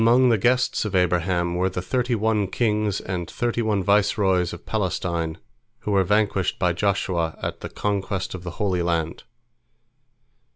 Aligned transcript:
Among 0.01 0.29
the 0.29 0.39
guests 0.39 0.83
of 0.83 0.95
Abraham 0.95 1.53
were 1.53 1.69
the 1.69 1.79
thirty 1.79 2.15
one 2.15 2.47
kings 2.47 3.01
and 3.01 3.29
thirty 3.29 3.61
one 3.61 3.83
viceroys 3.83 4.51
of 4.51 4.65
Palestine 4.65 5.37
who 5.81 5.91
were 5.91 6.03
vanquished 6.03 6.57
by 6.57 6.73
Joshua 6.73 7.37
at 7.39 7.59
the 7.59 7.69
conquest 7.69 8.33
of 8.33 8.41
the 8.43 8.49
Holy 8.57 8.81
Land. 8.81 9.21